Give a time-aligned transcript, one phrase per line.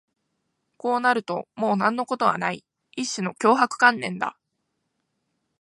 [0.77, 2.65] こうなるともう何のことはない、
[2.95, 4.35] 一種の脅迫観念だ